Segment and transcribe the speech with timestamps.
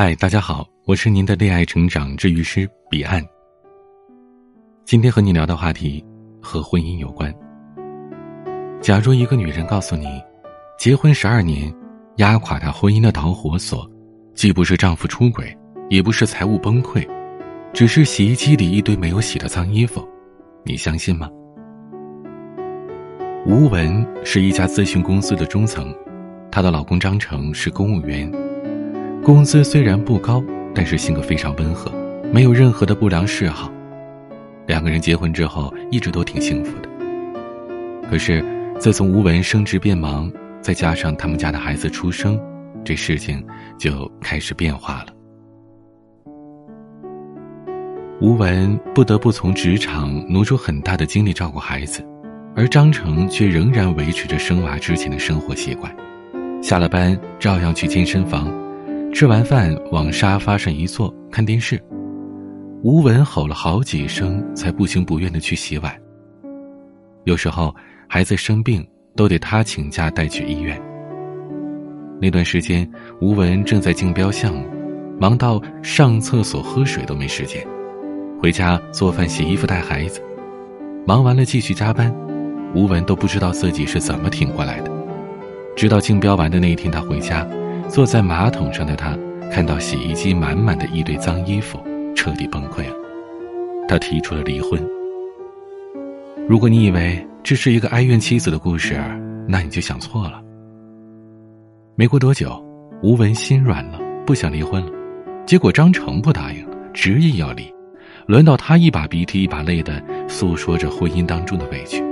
[0.00, 3.20] 嗨，大家好，我是您的恋爱成长治愈师彼岸。
[4.84, 6.04] 今天和你聊的话题
[6.40, 7.34] 和婚姻有关。
[8.80, 10.06] 假如一个女人告诉你，
[10.78, 11.74] 结婚十二年，
[12.18, 13.90] 压垮她婚姻的导火索，
[14.36, 15.52] 既不是丈夫出轨，
[15.90, 17.04] 也不是财务崩溃，
[17.72, 20.08] 只是洗衣机里一堆没有洗的脏衣服，
[20.64, 21.28] 你相信吗？
[23.44, 25.92] 吴文是一家咨询公司的中层，
[26.52, 28.32] 她的老公张成是公务员。
[29.28, 30.42] 工资虽然不高，
[30.74, 31.92] 但是性格非常温和，
[32.32, 33.70] 没有任何的不良嗜好。
[34.66, 36.88] 两个人结婚之后一直都挺幸福的。
[38.08, 38.42] 可是，
[38.80, 42.40] 自从吴文升职变忙，再加上他们家的孩子出生，
[42.82, 45.08] 这事情就开始变化了。
[48.22, 52.02] 吴文不得不从职场挪出很大的精力照顾孩子，
[52.56, 55.94] 而张成却仍然维持着生娃之前的生活习惯，
[56.62, 58.50] 下了班照样去健身房。
[59.12, 61.82] 吃完饭往沙发上一坐看电视，
[62.82, 65.92] 吴文吼了好几声，才不情不愿的去洗碗。
[67.24, 67.74] 有时候
[68.06, 68.86] 孩子生病，
[69.16, 70.80] 都得他请假带去医院。
[72.20, 72.88] 那段时间，
[73.20, 74.64] 吴文正在竞标项目，
[75.18, 77.66] 忙到上厕所、喝水都没时间，
[78.40, 80.20] 回家做饭、洗衣服、带孩子，
[81.06, 82.14] 忙完了继续加班，
[82.74, 84.92] 吴文都不知道自己是怎么挺过来的。
[85.74, 87.48] 直到竞标完的那一天，他回家。
[87.88, 89.18] 坐在马桶上的他，
[89.50, 91.80] 看到洗衣机满满的一堆脏衣服，
[92.14, 92.94] 彻底崩溃了。
[93.88, 94.80] 他提出了离婚。
[96.46, 99.00] 如果你以为这是一个哀怨妻子的故事，
[99.48, 100.40] 那你就想错了。
[101.96, 102.62] 没过多久，
[103.02, 104.92] 吴文心软了，不想离婚了。
[105.46, 107.72] 结果张成不答应，执意要离。
[108.26, 112.04] 轮到他一把鼻涕一把泪的诉说着婚姻当中的委屈。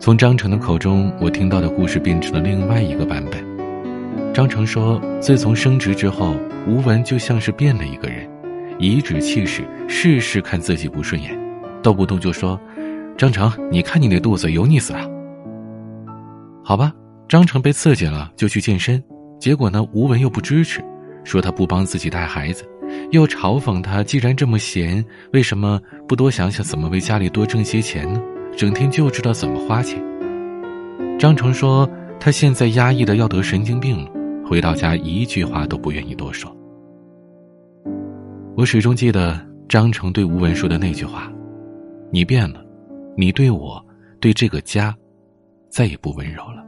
[0.00, 3.45] 从张成的口中，我听到的故事变成了另外一个版本。
[4.36, 6.36] 张成说：“自从升职之后，
[6.68, 8.28] 吴文就像是变了一个人，
[8.78, 11.34] 颐指气使，事事看自己不顺眼，
[11.82, 12.60] 动不动就说
[13.16, 15.08] ：‘张成，你看你那肚子油腻死了。’
[16.62, 16.92] 好吧，
[17.26, 19.02] 张成被刺激了，就去健身。
[19.40, 20.84] 结果呢，吴文又不支持，
[21.24, 22.62] 说他不帮自己带孩子，
[23.12, 28.20] 又嘲讽他：既然这么闲，为什么不多想想怎么为家里多挣些钱呢？
[28.54, 29.98] 整天就知道怎么花钱。
[31.18, 31.88] 张成说，
[32.20, 34.10] 他现在压抑的要得神经病了。”
[34.48, 36.56] 回到家，一句话都不愿意多说。
[38.56, 41.30] 我始终记得张成对吴文说的那句话
[42.12, 42.64] ：“你变了，
[43.16, 43.84] 你对我，
[44.20, 44.96] 对这个家，
[45.68, 46.64] 再也不温柔了。”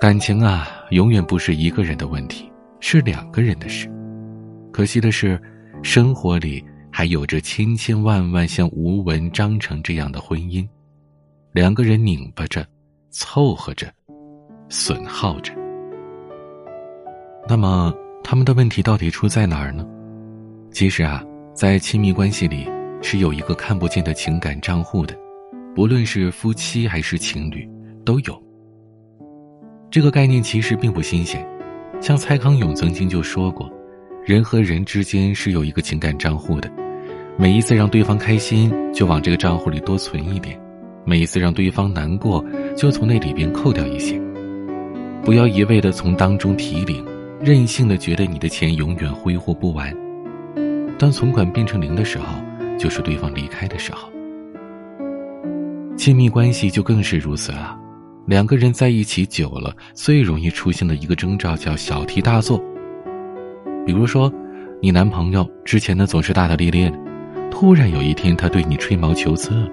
[0.00, 3.88] 感情啊，永远不是一个人的问题，是两个人的事。
[4.72, 5.40] 可惜的是，
[5.84, 10.68] 生活里还有着千千万万像吴文、张成这样的婚姻，
[11.52, 12.66] 两个人拧巴着，
[13.10, 13.86] 凑合着。
[14.68, 15.52] 损耗着。
[17.48, 17.92] 那么，
[18.22, 19.86] 他们的问题到底出在哪儿呢？
[20.70, 22.68] 其实啊，在亲密关系里
[23.02, 25.14] 是有一个看不见的情感账户的，
[25.74, 27.68] 不论是夫妻还是情侣，
[28.04, 28.42] 都有。
[29.90, 31.46] 这个概念其实并不新鲜，
[32.00, 33.70] 像蔡康永曾经就说过，
[34.24, 36.72] 人和人之间是有一个情感账户的，
[37.36, 40.58] 每一次让对方开心，就往这个账户里多存一点；
[41.04, 44.20] 每一次让对方难过，就从那里边扣掉一些。
[45.24, 47.02] 不要一味的从当中提领，
[47.40, 49.90] 任性的觉得你的钱永远挥霍不完。
[50.98, 52.26] 当存款变成零的时候，
[52.78, 54.10] 就是对方离开的时候。
[55.96, 57.74] 亲密关系就更是如此了，
[58.26, 62.62] 两个人在一起久了，最容易出现的一个征兆叫小题大做。
[63.86, 64.30] 比如说，
[64.82, 66.98] 你男朋友之前呢总是大大咧咧的，
[67.50, 69.66] 突然有一天他对你吹毛求疵。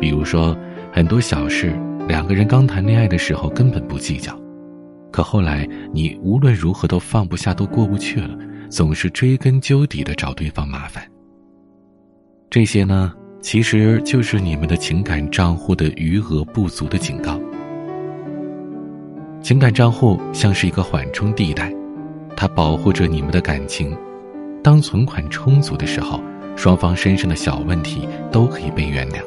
[0.00, 0.56] 比如说，
[0.92, 1.72] 很多小事，
[2.08, 4.36] 两个人刚谈恋爱的时候根本不计较。
[5.10, 8.36] 可后来，你无论如何都放不下，都过不去了，
[8.68, 11.02] 总是追根究底的找对方麻烦。
[12.50, 17.40] 这些呢，其实就是你们的情感账户的余额不足的警告。
[19.40, 21.72] 情感账户像是一个缓冲地带，
[22.36, 23.96] 它保护着你们的感情。
[24.62, 26.20] 当存款充足的时候，
[26.56, 29.20] 双方身上的小问题都可以被原谅。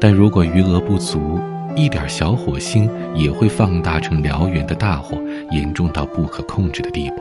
[0.00, 1.40] 但如果余额不足，
[1.76, 5.16] 一点小火星也会放大成燎原的大火，
[5.50, 7.16] 严重到不可控制的地步。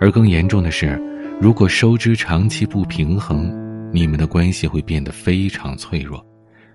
[0.00, 1.00] 而更严重的是，
[1.40, 3.52] 如果收支长期不平衡，
[3.92, 6.24] 你们的关系会变得非常脆弱，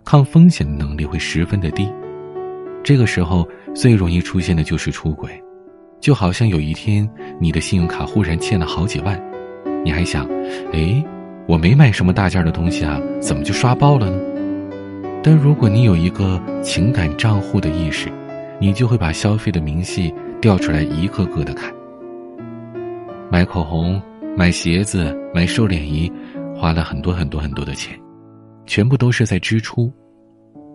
[0.03, 1.89] 抗风险的能力会十分的低。
[2.83, 5.29] 这个时候最容易出现的就是出轨，
[5.99, 7.09] 就好像有一天
[7.39, 9.21] 你的信用卡忽然欠了好几万，
[9.83, 10.25] 你还想，
[10.71, 11.03] 哎，
[11.47, 14.26] 我没买什么大件的东西啊，怎么就刷爆了呢？
[15.27, 18.09] 但如果你有一个情感账户的意识，
[18.61, 21.69] 你就会把消费的明细调出来一个个的看。
[23.29, 24.01] 买口红、
[24.37, 26.09] 买鞋子、买瘦脸仪，
[26.55, 27.93] 花了很多很多很多的钱，
[28.65, 29.91] 全部都是在支出，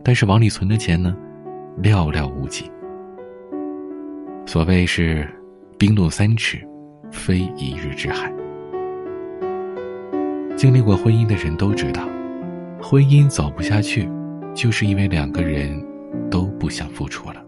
[0.04, 1.16] 但是往里存的钱呢，
[1.82, 2.70] 寥寥无几。
[4.44, 5.26] 所谓是
[5.78, 6.60] 冰冻三尺，
[7.10, 8.30] 非一日之寒。
[10.58, 12.06] 经历过婚姻的人都知道，
[12.82, 14.06] 婚姻走不下去，
[14.54, 15.82] 就是因为两个人
[16.30, 17.44] 都不想付出了。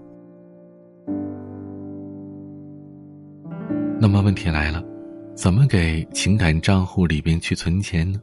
[4.01, 4.83] 那么问题来了，
[5.35, 8.21] 怎么给情感账户里边去存钱呢？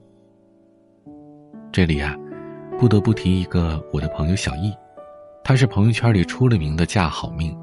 [1.71, 2.15] 这里啊，
[2.77, 4.73] 不得不提一个我的朋友小易，
[5.43, 7.57] 她是朋友圈里出了名的嫁好命，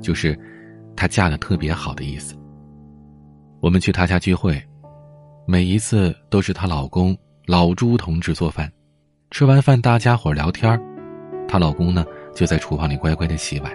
[0.00, 0.38] 就是
[0.94, 2.36] 她嫁的特别好的意思。
[3.60, 4.62] 我们去她家聚会，
[5.46, 8.70] 每一次都是她老公老朱同志做饭，
[9.30, 10.80] 吃完饭大家伙聊天
[11.48, 13.72] 她老公呢就在厨房里乖乖的洗碗。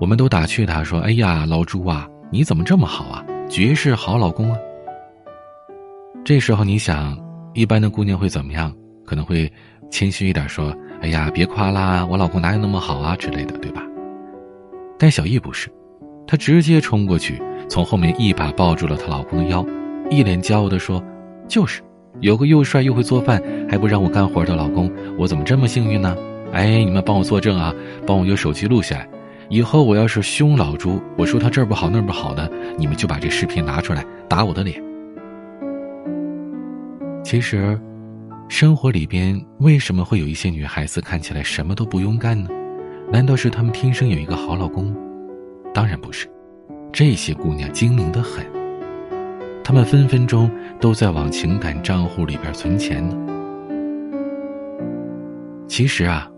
[0.00, 3.24] 我们都打趣他说：“哎呀，老朱啊，你怎么这么好啊？
[3.48, 4.58] 绝世好老公啊！”
[6.24, 7.16] 这时候你想，
[7.54, 8.74] 一般的姑娘会怎么样？
[9.04, 9.50] 可能会
[9.90, 13.82] 谦虚一点说：“哎呀，别夸啦，我老公哪有那么好啊之类的，对吧？”
[14.98, 15.70] 但小易不是，
[16.26, 19.64] 她直接冲过去，从后面一把抱住了她老公的腰，
[20.10, 21.02] 一脸骄傲的说
[21.46, 21.80] ：“就是，
[22.22, 26.16] 有个又帅又会做饭还不让我干活的老公，我怎么这么幸运呢？
[26.52, 27.74] 哎，你们帮我作证啊，
[28.06, 29.08] 帮我用手机录下来。”
[29.50, 32.48] 以后我要是凶老朱，我说他这儿不好那儿不好的，
[32.78, 34.80] 你们就把这视频拿出来打我的脸。
[37.24, 37.78] 其实，
[38.48, 42.48] 生活里边为什么会有一些女孩子看起来什么都不用干呢？
[43.10, 44.94] 难道是她们天生有一个好老公？
[45.74, 46.28] 当然不是，
[46.92, 48.46] 这些姑娘精明的很，
[49.64, 50.50] 他们分分钟
[50.80, 53.16] 都在往情感账户里边存钱呢。
[55.68, 56.30] 其实啊，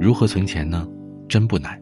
[0.00, 0.86] 如何存钱呢？
[1.28, 1.78] 真不难。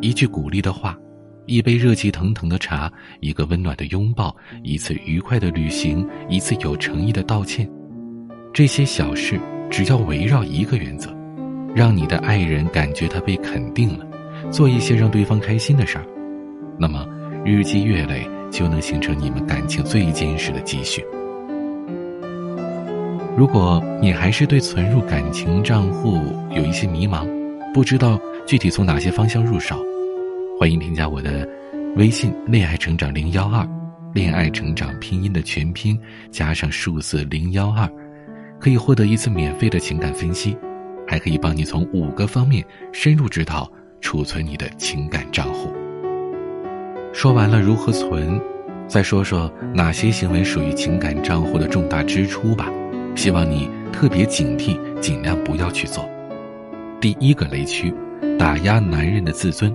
[0.00, 0.98] 一句鼓励的话，
[1.46, 4.34] 一杯热气腾腾的茶，一个温暖的拥抱，
[4.64, 7.70] 一次愉快的旅行，一次有诚意的道歉，
[8.52, 9.38] 这些小事
[9.70, 11.14] 只要围绕一个原则，
[11.74, 14.04] 让你的爱人感觉他被肯定了，
[14.50, 16.04] 做一些让对方开心的事儿，
[16.78, 17.06] 那么
[17.44, 21.04] 日积月累就能形成你们感情最坚实的积蓄。
[23.36, 26.16] 如果你还是对存入感情账户
[26.50, 27.28] 有一些迷茫，
[27.74, 28.18] 不知道。
[28.46, 29.76] 具体从哪些方向入手？
[30.56, 31.46] 欢迎添加我的
[31.96, 33.68] 微信“恋爱成长零幺二”，
[34.14, 36.00] 恋爱成长拼音的全拼
[36.30, 37.90] 加上数字零幺二，
[38.60, 40.56] 可以获得一次免费的情感分析，
[41.08, 43.68] 还可以帮你从五个方面深入指导
[44.00, 45.72] 储存你的情感账户。
[47.16, 48.38] 说完了如何存，
[48.86, 52.70] 再说说哪些行为属于情感账户的重大支出吧。
[53.14, 56.06] 希望你特别警惕，尽量不要去做。
[57.00, 57.92] 第一个雷区。
[58.38, 59.74] 打压男人的自尊。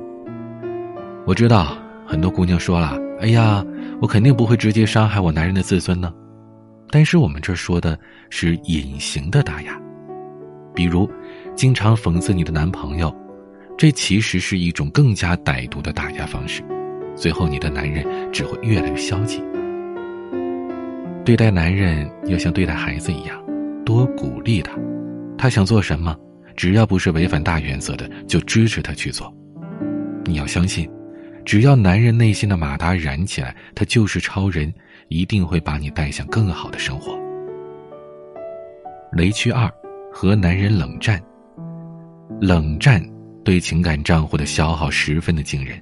[1.25, 3.65] 我知道很多姑娘说了：“哎呀，
[3.99, 6.13] 我肯定不会直接伤害我男人的自尊呢。”
[6.91, 7.97] 但是我们这说的
[8.29, 9.79] 是隐形的打压，
[10.75, 11.09] 比如
[11.55, 13.13] 经常讽刺你的男朋友，
[13.77, 16.63] 这其实是一种更加歹毒的打压方式。
[17.15, 19.43] 最后，你的男人只会越来越消极。
[21.23, 23.39] 对待男人要像对待孩子一样，
[23.85, 24.73] 多鼓励他，
[25.37, 26.15] 他想做什么。
[26.57, 29.33] 只要不是违反大原则的，就支持他去做。
[30.25, 30.87] 你要相信，
[31.45, 34.71] 只要男人内心的马达燃起来，他就是超人，
[35.07, 37.18] 一定会把你带向更好的生活。
[39.13, 39.69] 雷区二，
[40.11, 41.21] 和男人冷战。
[42.39, 43.03] 冷战
[43.44, 45.81] 对情感账户的消耗十分的惊人。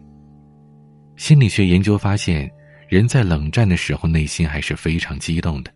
[1.19, 2.49] 心理学研究发现，
[2.87, 5.71] 人在冷战的时候，内心还是非常激动的，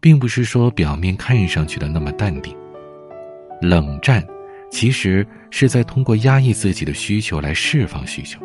[0.00, 2.56] 并不是说表面看上去的那么淡定。
[3.60, 4.26] 冷战，
[4.70, 8.40] 其实是在通过压抑自己的需求来释放需求，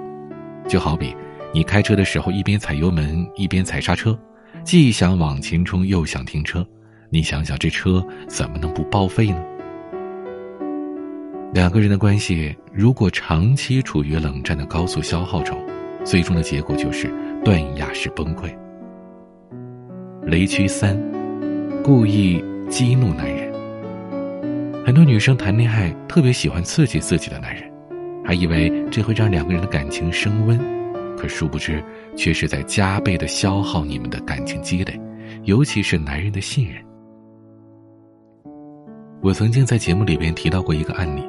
[0.68, 1.16] 就好比
[1.54, 4.20] 你开车的时候一边踩油门一边踩刹车，
[4.66, 6.68] 既想往前冲又想停车，
[7.10, 9.42] 你想想这车怎么能不报废呢？
[11.54, 15.58] 两个人的关系如果长期处于冷战的高速消耗中，
[16.06, 17.12] 最终的结果就是
[17.44, 18.56] 断崖式崩溃。
[20.22, 20.96] 雷区三，
[21.84, 23.54] 故意激怒男人。
[24.86, 27.64] 很多女生谈恋爱特别喜欢刺激自己的男人，
[28.24, 30.60] 还以为这会让两个人的感情升温，
[31.18, 31.84] 可殊不知
[32.16, 35.00] 却是在加倍的消耗你们的感情积累，
[35.44, 36.84] 尤其是男人的信任。
[39.22, 41.24] 我曾经在节目里边提到过一个案例，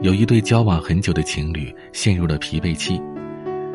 [0.00, 2.98] 有一对交往很久的情侣陷入了疲惫期，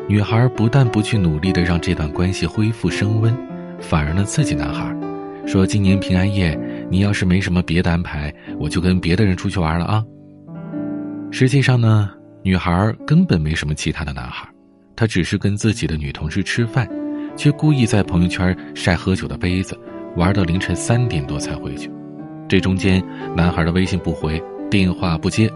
[0.08, 3.34] 女孩不但不去努力的让这段关系恢复升温，
[3.80, 4.94] 反而呢刺激男孩，
[5.46, 6.58] 说今年平安夜。
[6.90, 10.04] 你要是没什么别的安排，我就跟别的人出去玩了啊。
[11.30, 12.10] 实际上呢，
[12.42, 14.46] 女孩根本没什么其他的男孩，
[14.94, 16.86] 她只是跟自己的女同事吃饭，
[17.34, 19.74] 却故意在朋友圈晒喝酒的杯子，
[20.16, 21.90] 玩到凌晨三点多才回去。
[22.46, 23.02] 这中间，
[23.34, 24.38] 男孩的微信不回，
[24.70, 25.50] 电话不接，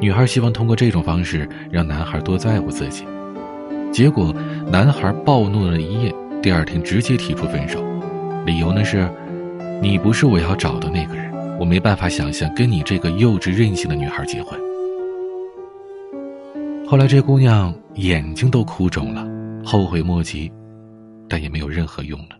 [0.00, 3.04] 女孩希望通过这种方式让男孩多在乎自己。
[3.94, 4.34] 结果，
[4.72, 7.80] 男孩暴怒了一夜，第二天直接提出分手，
[8.44, 9.08] 理由呢是
[9.80, 14.58] ：“你不是我要找的那个人，我没办法想象跟你这个幼稚任性的女孩结婚。”
[16.88, 19.24] 后来，这姑娘眼睛都哭肿了，
[19.64, 20.50] 后悔莫及，
[21.28, 22.30] 但也没有任何用了。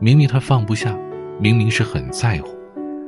[0.00, 0.92] 明明她放不下，
[1.38, 2.48] 明明是很在乎，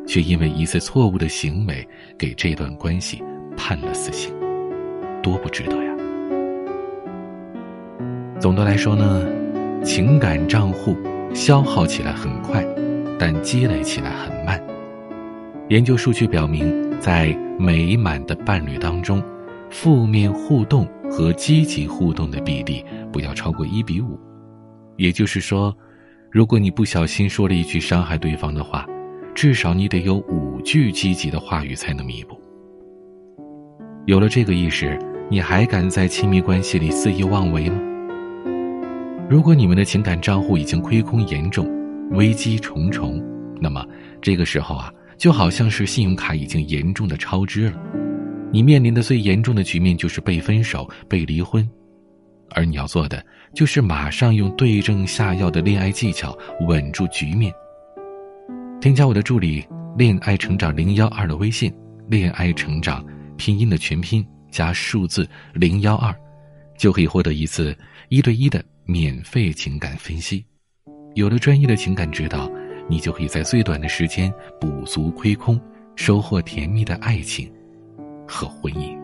[0.07, 1.85] 却因为一次错误的行为
[2.17, 3.21] 给这段关系
[3.57, 4.33] 判了死刑，
[5.21, 5.90] 多不值得呀！
[8.41, 9.23] 总的来说呢，
[9.85, 10.97] 情感账户
[11.35, 12.67] 消耗起来很快，
[13.19, 14.59] 但积累起来很慢。
[15.69, 19.23] 研究数据表明，在美满的伴侣当中。
[19.73, 24.19] 负面互动和积极互动的比例不要超过一比五，
[24.97, 25.73] 也就是说，
[26.29, 28.85] 如果你不小心说了一句伤害对方的话，
[29.33, 32.37] 至少你得有五句积极的话语才能弥补。
[34.07, 34.99] 有了这个意识，
[35.31, 37.81] 你还敢在亲密关系里肆意妄为吗？
[39.31, 41.65] 如果你们的情感账户已经亏空严重，
[42.11, 43.25] 危机重重，
[43.61, 43.87] 那么
[44.21, 47.81] 这个时候啊，就好像是信用卡已经严重的超支了。
[48.51, 51.65] 你面临的最严重的局面就是被分手、被离婚，
[52.57, 57.53] 而你要做的就是马上用对症下药的恋爱技巧稳住局面。
[58.81, 59.65] 添加我的助理
[59.97, 61.73] “恋爱成长零幺二”的微信
[62.11, 63.07] ，“恋爱成长”
[63.39, 66.13] 拼音的全拼加数字零幺二，
[66.77, 67.73] 就可以获得一次
[68.09, 70.45] 一对一的免费情感分析。
[71.15, 72.51] 有了专业的情感指导，
[72.89, 75.61] 你就可以在最短的时间补足亏空，
[75.95, 77.49] 收获甜蜜的爱情。
[78.27, 78.97] 和婚姻。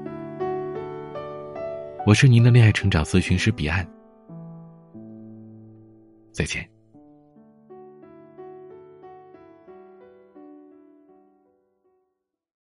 [2.07, 3.85] 我是您的恋爱成长咨询师彼岸，
[6.31, 6.76] 再见。